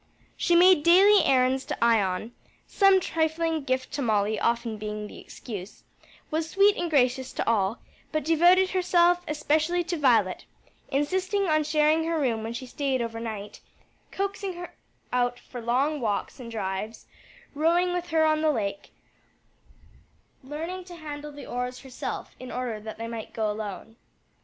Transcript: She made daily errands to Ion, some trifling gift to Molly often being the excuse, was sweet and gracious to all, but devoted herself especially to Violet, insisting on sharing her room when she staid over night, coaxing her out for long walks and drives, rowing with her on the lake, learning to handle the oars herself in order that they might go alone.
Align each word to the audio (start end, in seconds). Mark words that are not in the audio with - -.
She 0.35 0.55
made 0.55 0.81
daily 0.81 1.23
errands 1.25 1.63
to 1.65 1.77
Ion, 1.79 2.33
some 2.65 2.99
trifling 2.99 3.63
gift 3.63 3.91
to 3.91 4.01
Molly 4.01 4.39
often 4.39 4.77
being 4.79 5.05
the 5.05 5.19
excuse, 5.19 5.83
was 6.31 6.49
sweet 6.49 6.75
and 6.75 6.89
gracious 6.89 7.31
to 7.33 7.47
all, 7.47 7.77
but 8.11 8.23
devoted 8.25 8.71
herself 8.71 9.23
especially 9.27 9.83
to 9.83 9.97
Violet, 9.97 10.45
insisting 10.89 11.45
on 11.47 11.63
sharing 11.63 12.05
her 12.05 12.17
room 12.19 12.41
when 12.41 12.53
she 12.53 12.65
staid 12.65 12.99
over 12.99 13.19
night, 13.19 13.59
coaxing 14.11 14.53
her 14.55 14.73
out 15.13 15.39
for 15.39 15.61
long 15.61 15.99
walks 16.01 16.39
and 16.39 16.49
drives, 16.49 17.05
rowing 17.53 17.93
with 17.93 18.07
her 18.07 18.25
on 18.25 18.41
the 18.41 18.49
lake, 18.49 18.89
learning 20.43 20.83
to 20.85 20.95
handle 20.95 21.31
the 21.31 21.45
oars 21.45 21.81
herself 21.81 22.33
in 22.39 22.51
order 22.51 22.79
that 22.79 22.97
they 22.97 23.07
might 23.07 23.33
go 23.33 23.51
alone. 23.51 23.97